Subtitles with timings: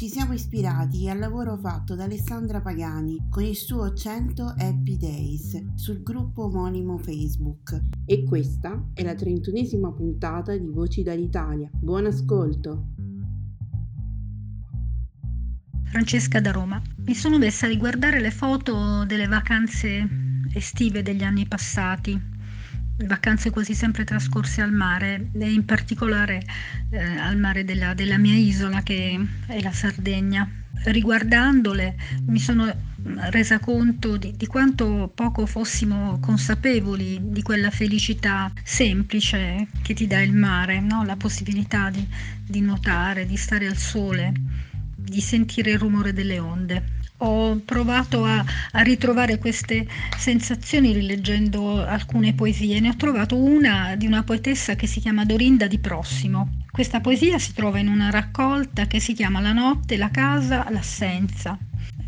[0.00, 5.74] Ci siamo ispirati al lavoro fatto da Alessandra Pagani con il suo 100 Happy Days
[5.74, 7.78] sul gruppo omonimo Facebook.
[8.06, 11.68] E questa è la trentunesima puntata di Voci dall'Italia.
[11.74, 12.86] Buon ascolto!
[15.84, 16.80] Francesca da Roma.
[17.04, 20.08] Mi sono messa a riguardare le foto delle vacanze
[20.54, 22.29] estive degli anni passati
[23.06, 26.42] vacanze quasi sempre trascorse al mare e in particolare
[26.90, 30.48] eh, al mare della, della mia isola che è la Sardegna.
[30.82, 32.72] Riguardandole mi sono
[33.30, 40.20] resa conto di, di, quanto poco fossimo consapevoli di quella felicità semplice che ti dà
[40.20, 41.04] il mare, no?
[41.04, 42.06] la possibilità di,
[42.46, 44.32] di nuotare, di stare al sole,
[45.02, 52.34] di sentire il rumore delle onde ho provato a, a, ritrovare queste sensazioni rileggendo alcune
[52.34, 52.80] poesie.
[52.80, 56.64] Ne ho trovato una di una poetessa che si chiama Dorinda di Prossimo.
[56.70, 61.58] Questa poesia si trova in una raccolta che si chiama La notte, la casa, l'assenza.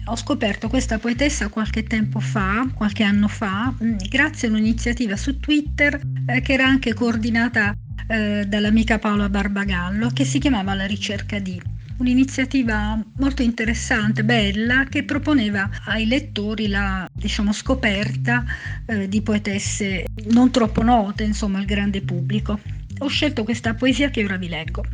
[0.07, 3.73] Ho scoperto questa poetessa qualche tempo fa, qualche anno fa,
[4.09, 7.77] grazie a un'iniziativa su Twitter eh, che era anche coordinata
[8.09, 11.61] eh, dall'amica Paola Barbagallo, che si chiamava La ricerca di
[12.03, 18.45] un'iniziativa molto interessante, bella, che proponeva ai lettori la diciamo, scoperta
[18.87, 22.59] eh, di poetesse non troppo note, insomma, al grande pubblico.
[22.99, 24.85] Ho scelto questa poesia che ora vi leggo.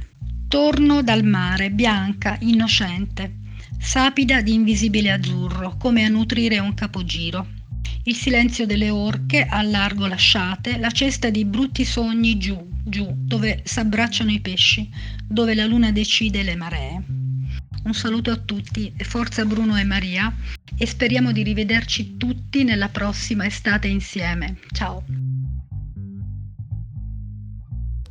[0.48, 3.36] Torno dal mare, bianca, innocente,
[3.78, 7.46] sapida di invisibile azzurro, come a nutrire un capogiro.
[8.04, 13.60] Il silenzio delle orche al largo lasciate, la cesta di brutti sogni giù, giù, dove
[13.64, 14.88] s'abbracciano i pesci,
[15.26, 17.02] dove la luna decide le maree.
[17.84, 20.34] Un saluto a tutti e forza Bruno e Maria
[20.76, 24.58] e speriamo di rivederci tutti nella prossima estate insieme.
[24.72, 25.04] Ciao!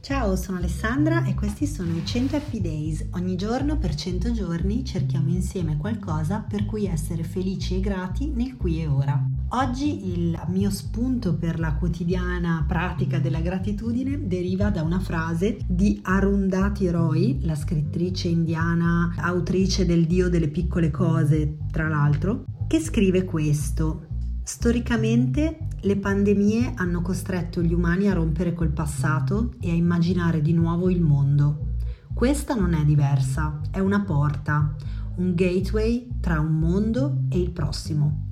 [0.08, 3.08] Ciao, sono Alessandra e questi sono i 100 Happy Days.
[3.12, 8.56] Ogni giorno per 100 giorni cerchiamo insieme qualcosa per cui essere felici e grati nel
[8.56, 9.22] qui e ora.
[9.50, 16.00] Oggi il mio spunto per la quotidiana pratica della gratitudine deriva da una frase di
[16.02, 23.26] Arundhati Roy, la scrittrice indiana, autrice del Dio delle piccole cose, tra l'altro, che scrive
[23.26, 24.06] questo.
[24.42, 30.54] Storicamente le pandemie hanno costretto gli umani a rompere col passato e a immaginare di
[30.54, 31.76] nuovo il mondo.
[32.14, 34.76] Questa non è diversa, è una porta,
[35.18, 38.30] un gateway tra un mondo e il prossimo.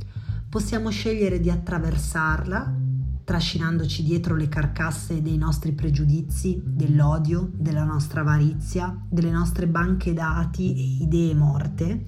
[0.50, 2.84] Possiamo scegliere di attraversarla
[3.24, 10.76] trascinandoci dietro le carcasse dei nostri pregiudizi, dell'odio, della nostra avarizia, delle nostre banche dati
[10.76, 12.06] e idee morte,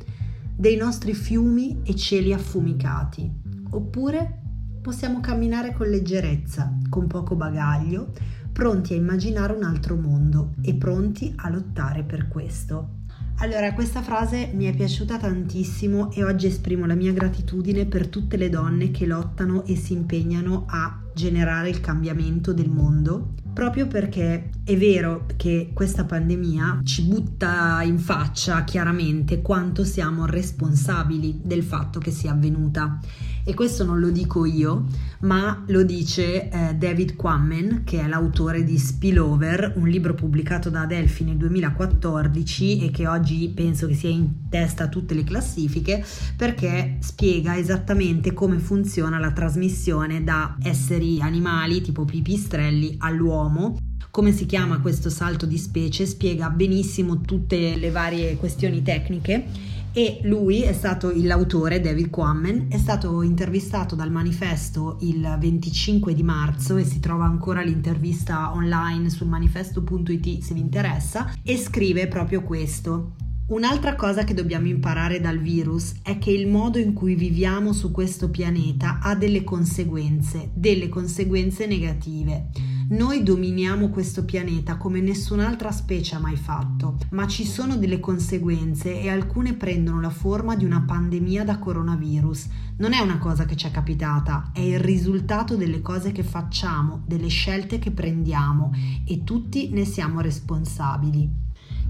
[0.55, 3.29] dei nostri fiumi e cieli affumicati.
[3.71, 4.46] Oppure
[4.87, 8.13] possiamo camminare con leggerezza, con poco bagaglio,
[8.53, 12.99] pronti a immaginare un altro mondo e pronti a lottare per questo.
[13.39, 18.37] Allora, questa frase mi è piaciuta tantissimo e oggi esprimo la mia gratitudine per tutte
[18.37, 24.51] le donne che lottano e si impegnano a generare il cambiamento del mondo, proprio perché
[24.63, 31.99] è vero che questa pandemia ci butta in faccia chiaramente quanto siamo responsabili del fatto
[31.99, 32.99] che sia avvenuta
[33.47, 34.87] e questo non lo dico io,
[35.21, 40.81] ma lo dice eh, David Quammen, che è l'autore di Spillover, un libro pubblicato da
[40.81, 46.03] Adelphi nel 2014 e che oggi penso che sia in testa a tutte le classifiche,
[46.35, 53.77] perché spiega esattamente come funziona la trasmissione da esseri animali tipo pipistrelli all'uomo.
[54.11, 60.19] Come si chiama questo salto di specie, spiega benissimo tutte le varie questioni tecniche e
[60.25, 66.77] lui è stato l'autore, David Quammen, è stato intervistato dal manifesto il 25 di marzo
[66.77, 73.13] e si trova ancora l'intervista online sul manifesto.it se vi interessa e scrive proprio questo.
[73.47, 77.89] Un'altra cosa che dobbiamo imparare dal virus è che il modo in cui viviamo su
[77.89, 82.49] questo pianeta ha delle conseguenze, delle conseguenze negative.
[82.89, 89.01] Noi dominiamo questo pianeta come nessun'altra specie ha mai fatto, ma ci sono delle conseguenze
[89.01, 92.47] e alcune prendono la forma di una pandemia da coronavirus.
[92.77, 97.03] Non è una cosa che ci è capitata, è il risultato delle cose che facciamo,
[97.05, 98.71] delle scelte che prendiamo
[99.05, 101.29] e tutti ne siamo responsabili.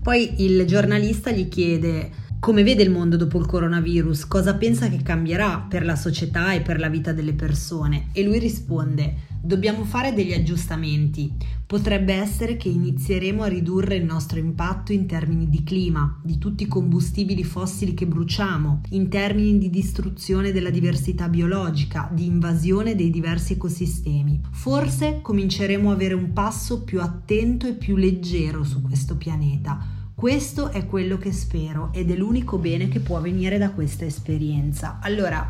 [0.02, 5.02] Poi il giornalista gli chiede come vede il mondo dopo il coronavirus, cosa pensa che
[5.02, 10.14] cambierà per la società e per la vita delle persone e lui risponde dobbiamo fare
[10.14, 11.32] degli aggiustamenti.
[11.66, 16.64] Potrebbe essere che inizieremo a ridurre il nostro impatto in termini di clima, di tutti
[16.64, 23.10] i combustibili fossili che bruciamo, in termini di distruzione della diversità biologica, di invasione dei
[23.10, 24.42] diversi ecosistemi.
[24.52, 30.72] Forse cominceremo a avere un passo più attento e più leggero su questo pianeta questo
[30.72, 34.98] è quello che spero ed è l'unico bene che può venire da questa esperienza.
[35.00, 35.48] Allora,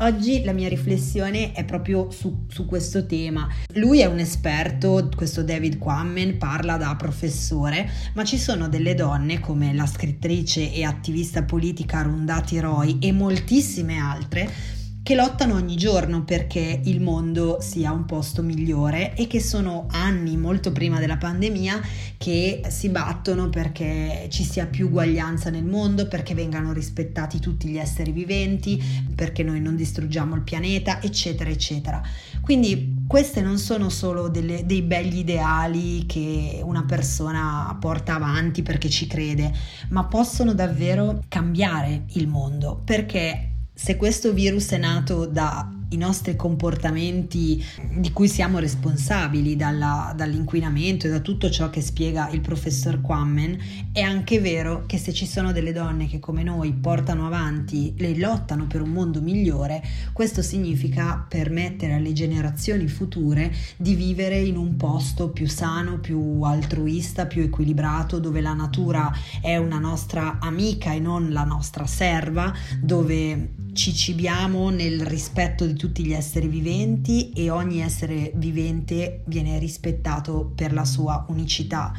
[0.00, 3.48] oggi la mia riflessione è proprio su, su questo tema.
[3.76, 9.40] Lui è un esperto, questo David Quammen, parla da professore, ma ci sono delle donne
[9.40, 16.24] come la scrittrice e attivista politica Rundati Roy e moltissime altre che lottano ogni giorno
[16.24, 21.80] perché il mondo sia un posto migliore e che sono anni, molto prima della pandemia,
[22.18, 27.78] che si battono perché ci sia più uguaglianza nel mondo, perché vengano rispettati tutti gli
[27.78, 28.82] esseri viventi,
[29.14, 32.02] perché noi non distruggiamo il pianeta, eccetera, eccetera.
[32.42, 38.90] Quindi queste non sono solo delle, dei begli ideali che una persona porta avanti perché
[38.90, 39.52] ci crede,
[39.88, 43.50] ma possono davvero cambiare il mondo perché
[43.82, 47.64] se questo virus è nato da i nostri comportamenti
[47.96, 53.58] di cui siamo responsabili dalla, dall'inquinamento e da tutto ciò che spiega il professor Quammen,
[53.92, 58.16] è anche vero che se ci sono delle donne che come noi portano avanti, le
[58.16, 59.82] lottano per un mondo migliore,
[60.12, 67.26] questo significa permettere alle generazioni future di vivere in un posto più sano, più altruista,
[67.26, 69.10] più equilibrato, dove la natura
[69.42, 75.74] è una nostra amica e non la nostra serva, dove ci cibiamo nel rispetto di
[75.74, 81.92] tutti gli esseri viventi e ogni essere vivente viene rispettato per la sua unicità.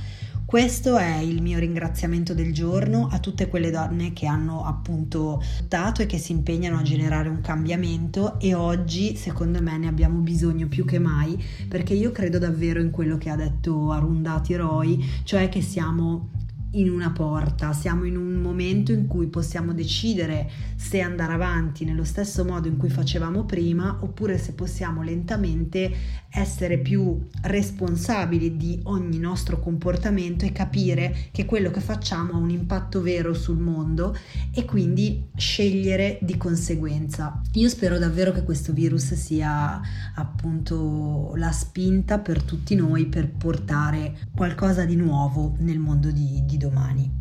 [0.52, 6.02] Questo è il mio ringraziamento del giorno a tutte quelle donne che hanno appunto dato
[6.02, 10.68] e che si impegnano a generare un cambiamento e oggi secondo me ne abbiamo bisogno
[10.68, 15.48] più che mai perché io credo davvero in quello che ha detto Arundhati Roy, cioè
[15.48, 16.32] che siamo
[16.72, 22.04] in una porta, siamo in un momento in cui possiamo decidere se andare avanti nello
[22.04, 29.20] stesso modo in cui facevamo prima oppure se possiamo lentamente essere più responsabili di ogni
[29.20, 34.16] nostro comportamento e capire che quello che facciamo ha un impatto vero sul mondo
[34.54, 37.42] e quindi scegliere di conseguenza.
[37.54, 39.82] Io spero davvero che questo virus sia
[40.16, 46.58] appunto la spinta per tutti noi per portare qualcosa di nuovo nel mondo di, di
[46.62, 47.12] domani.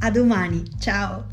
[0.00, 1.26] A domani, ciao!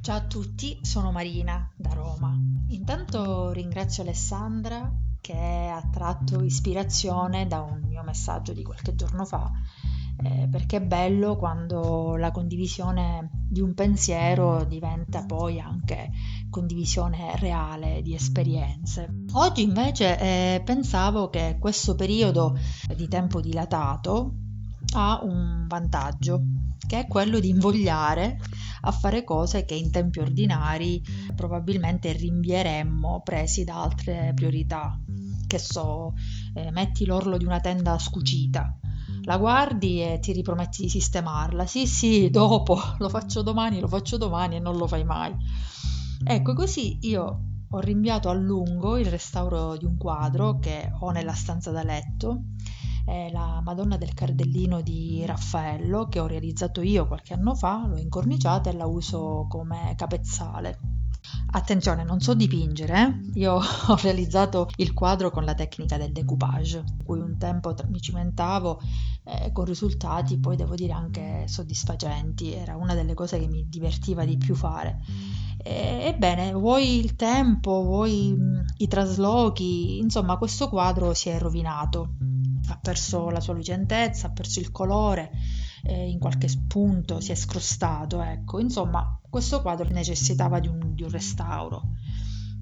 [0.00, 2.36] Ciao a tutti, sono Marina da Roma.
[2.70, 9.48] Intanto ringrazio Alessandra che ha tratto ispirazione da un mio messaggio di qualche giorno fa,
[10.24, 16.10] eh, perché è bello quando la condivisione di un pensiero diventa poi anche
[16.50, 19.08] condivisione reale di esperienze.
[19.32, 22.58] Oggi invece eh, pensavo che questo periodo
[22.94, 24.34] di tempo dilatato
[24.94, 26.42] ha un vantaggio,
[26.86, 28.38] che è quello di invogliare
[28.82, 31.02] a fare cose che in tempi ordinari
[31.34, 34.98] probabilmente rinvieremmo presi da altre priorità.
[35.46, 36.14] Che so,
[36.54, 38.76] eh, metti l'orlo di una tenda scucita,
[39.22, 41.66] la guardi e ti riprometti di sistemarla.
[41.66, 45.34] Sì, sì, dopo, lo faccio domani, lo faccio domani e non lo fai mai.
[46.22, 51.32] Ecco, così io ho rinviato a lungo il restauro di un quadro che ho nella
[51.32, 52.42] stanza da letto,
[53.06, 57.96] è la Madonna del Cardellino di Raffaello che ho realizzato io qualche anno fa, l'ho
[57.96, 60.78] incorniciata e la uso come capezzale.
[61.52, 63.38] Attenzione, non so dipingere, eh?
[63.38, 63.54] io
[63.88, 68.80] ho realizzato il quadro con la tecnica del decoupage, cui un tempo mi cimentavo
[69.24, 74.24] eh, con risultati poi devo dire anche soddisfacenti, era una delle cose che mi divertiva
[74.24, 75.00] di più fare.
[75.62, 82.14] Ebbene, vuoi il tempo, vuoi mh, i traslochi, insomma questo quadro si è rovinato,
[82.68, 85.30] ha perso la sua lucentezza, ha perso il colore,
[85.84, 91.02] eh, in qualche punto si è scrostato, ecco, insomma questo quadro necessitava di un, di
[91.02, 91.82] un restauro.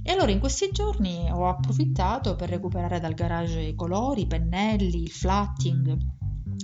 [0.03, 5.03] E allora in questi giorni ho approfittato per recuperare dal garage i colori, i pennelli,
[5.03, 5.97] il flatting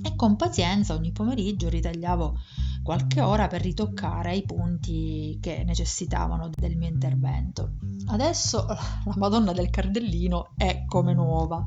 [0.02, 2.38] e con pazienza ogni pomeriggio ritagliavo
[2.84, 7.76] qualche ora per ritoccare i punti che necessitavano del mio intervento.
[8.08, 11.66] Adesso la Madonna del Cardellino è come nuova.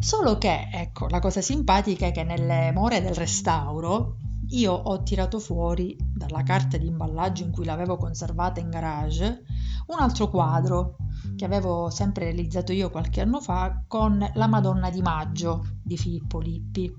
[0.00, 4.16] Solo che, ecco, la cosa simpatica è che nelle more del restauro
[4.48, 9.44] io ho tirato fuori dalla carta di imballaggio in cui l'avevo conservata in garage
[9.86, 10.96] un altro quadro
[11.36, 16.40] che avevo sempre realizzato io qualche anno fa con la Madonna di Maggio di Filippo
[16.40, 16.92] Lippi.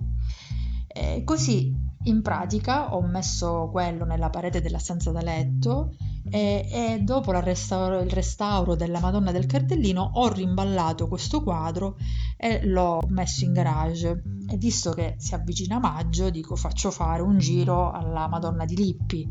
[0.88, 5.96] E così in pratica ho messo quello nella parete della stanza da letto
[6.30, 11.98] e, e dopo restauro, il restauro della Madonna del Cardellino ho rimballato questo quadro
[12.36, 14.24] e l'ho messo in garage.
[14.50, 19.30] E visto che si avvicina maggio dico faccio fare un giro alla Madonna di Lippi.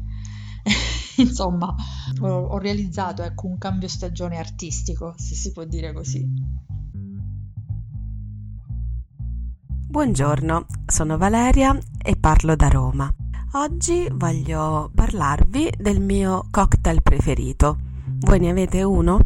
[1.19, 1.75] Insomma
[2.21, 6.25] ho, ho realizzato ecco, un cambio stagione artistico se si può dire così
[9.97, 11.75] Buongiorno, sono Valeria
[12.05, 13.11] e parlo da Roma.
[13.55, 17.79] Oggi voglio parlarvi del mio cocktail preferito.
[18.19, 19.19] Voi ne avete uno?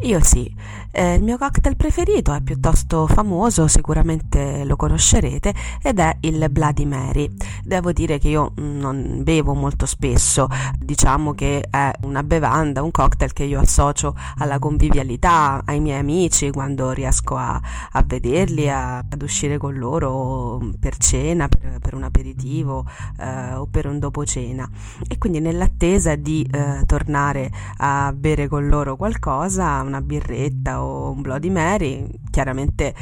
[0.00, 0.54] Io sì,
[0.90, 6.84] eh, il mio cocktail preferito è piuttosto famoso, sicuramente lo conoscerete, ed è il Bloody
[6.84, 7.32] Mary.
[7.64, 10.48] Devo dire che io non bevo molto spesso,
[10.78, 16.50] diciamo che è una bevanda, un cocktail che io associo alla convivialità, ai miei amici
[16.50, 17.58] quando riesco a,
[17.92, 22.84] a vederli, a, ad uscire con loro per cena, per, per un aperitivo
[23.18, 24.68] eh, o per un dopo cena.
[25.08, 31.22] E quindi nell'attesa di eh, tornare a bere con loro qualcosa, una birretta o un
[31.22, 32.94] Bloody Mary, chiaramente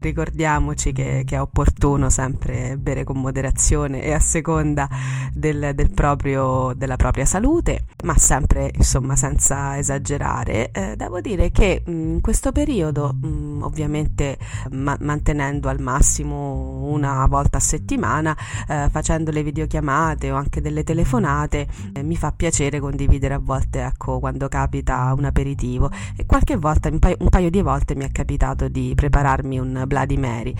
[0.00, 4.88] ricordiamoci che, che, è opportuno sempre bere con moderazione e a seconda
[5.32, 10.70] del, del proprio, della propria salute, ma sempre insomma senza esagerare.
[10.72, 14.38] Eh, devo dire che mh, in questo periodo, mh, ovviamente
[14.70, 18.36] ma- mantenendo al massimo una volta a settimana,
[18.68, 23.82] eh, facendo le videochiamate o anche delle telefonate, eh, mi fa piacere condividere a volte,
[23.82, 28.04] ecco, quando capita un aperitivo e qualche volta, un paio, un paio di volte mi
[28.04, 30.54] è capitato di prepararmi un Bloody Mary.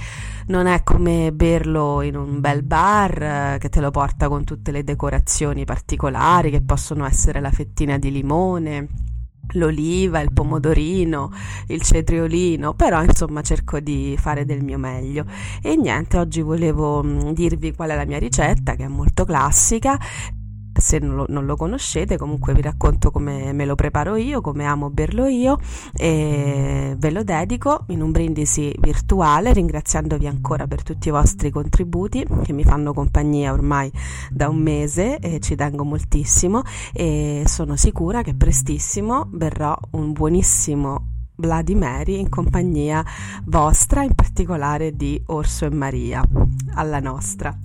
[0.48, 4.72] Non è come berlo in un bel bar eh, che te lo porta con tutte
[4.72, 8.88] le decorazioni particolari che possono essere la fettina di limone,
[9.52, 11.30] l'oliva, il pomodorino,
[11.68, 15.24] il cetriolino, però insomma cerco di fare del mio meglio.
[15.62, 19.96] E niente, oggi volevo mm, dirvi qual è la mia ricetta, che è molto classica
[20.80, 24.64] se non lo, non lo, conoscete comunque vi racconto come me lo preparo io, come
[24.64, 25.58] amo berlo io
[25.94, 32.26] e ve lo dedico in un brindisi virtuale ringraziandovi ancora per tutti i vostri contributi
[32.42, 33.90] che mi fanno compagnia ormai
[34.30, 41.10] da un mese e ci tengo moltissimo e sono sicura che prestissimo berrò un buonissimo
[41.74, 43.04] Mary in compagnia
[43.44, 46.22] vostra, in particolare di Orso e Maria,
[46.74, 47.56] alla nostra.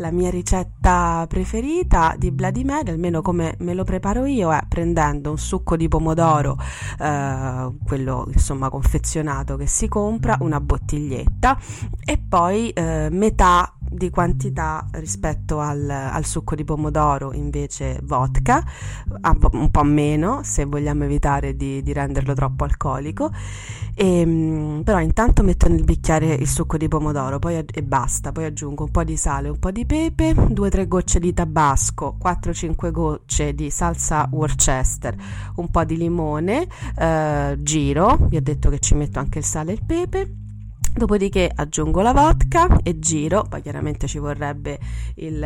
[0.00, 2.32] La mia ricetta preferita di
[2.64, 6.56] Mary, almeno come me lo preparo io, è prendendo un succo di pomodoro,
[7.00, 11.58] eh, quello insomma confezionato che si compra, una bottiglietta
[12.04, 18.62] e poi eh, metà di quantità rispetto al, al, succo di pomodoro invece vodka,
[19.52, 23.30] un po' meno se vogliamo evitare di, di renderlo troppo alcolico,
[23.94, 28.44] e, ehm, però intanto metto nel bicchiere il succo di pomodoro poi, e basta, poi
[28.44, 33.54] aggiungo un po' di sale, un po' di pepe, 2-3 gocce di tabasco, 4-5 gocce
[33.54, 35.16] di salsa Worcester,
[35.56, 36.66] un po' di limone,
[36.96, 40.32] eh, giro, vi ho detto che ci metto anche il sale e il pepe
[40.98, 44.80] Dopodiché aggiungo la vodka e giro, poi chiaramente ci vorrebbe
[45.14, 45.36] il,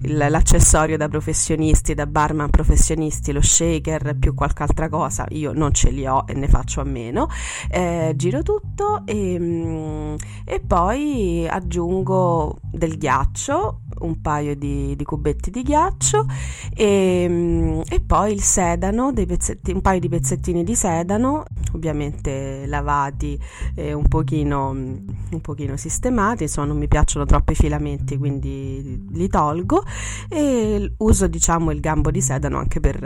[0.00, 5.74] il, l'accessorio da professionisti, da barman professionisti, lo shaker più qualche altra cosa, io non
[5.74, 7.28] ce li ho e ne faccio a meno,
[7.70, 10.14] eh, giro tutto e, mm,
[10.46, 16.26] e, poi aggiungo del ghiaccio, un paio di, di cubetti di ghiaccio
[16.74, 23.38] e, mm, e poi il sedano, un paio di pezzettini di sedano, ovviamente lavati
[23.74, 29.28] eh, un pochino un pochino sistemati, insomma non mi piacciono troppo i filamenti quindi li
[29.28, 29.82] tolgo
[30.28, 32.98] e uso diciamo il gambo di sedano anche per,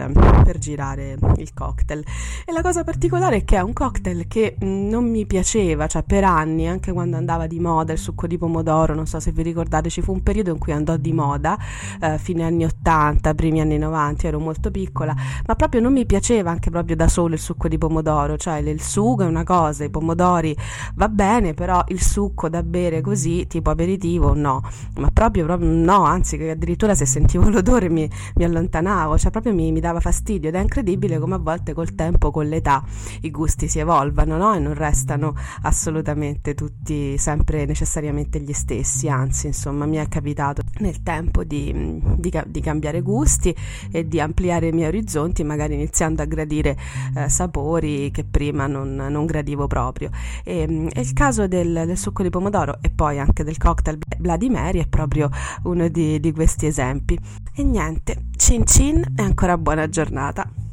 [0.44, 2.04] per girare il cocktail.
[2.44, 6.24] E la cosa particolare è che è un cocktail che non mi piaceva, cioè per
[6.24, 9.88] anni anche quando andava di moda il succo di pomodoro, non so se vi ricordate
[9.90, 11.59] ci fu un periodo in cui andò di moda
[12.00, 15.14] eh, fine anni 80, primi anni 90, ero molto piccola,
[15.47, 18.83] ma proprio non mi piaceva anche proprio da solo il succo di pomodoro, cioè il
[18.83, 20.55] sugo è una cosa, i pomodori
[20.95, 24.62] va bene, però il succo da bere così, tipo aperitivo, no,
[24.97, 29.55] ma proprio, proprio no, anzi che addirittura se sentivo l'odore mi, mi allontanavo, cioè proprio
[29.55, 32.83] mi, mi, dava fastidio ed è incredibile come a volte col tempo, con l'età,
[33.23, 34.55] i gusti si evolvano, no?
[34.55, 41.02] E non restano assolutamente tutti sempre necessariamente gli stessi, anzi, insomma, mi è capitato nel
[41.02, 43.54] tempo di, di, di cambiare gusti
[43.90, 46.76] e di ampliare i miei orizzonti, magari iniziando a gradire
[47.16, 50.11] eh, sapori che prima non, non gradivo proprio.
[50.43, 54.49] E, e il caso del, del, succo di pomodoro e poi anche del cocktail Bloody
[54.49, 55.31] Mary è proprio
[55.64, 57.19] uno di, di questi esempi.
[57.54, 60.63] E niente, cin cin e ancora buona giornata.